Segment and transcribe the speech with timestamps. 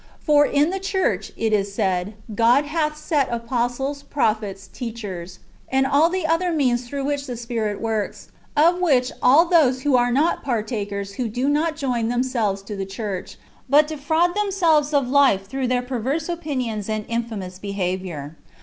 [0.25, 5.37] "For in the church/' it is said, "God hath set apostles, prophets, teachers,"^
[5.71, 10.11] and all the other means through which the Spirit works; of which all those are
[10.11, 13.37] not partakers who do not join themselves to the church,
[13.69, 18.35] but defraud themselves of life through their perverse opinions and infamous behaviour.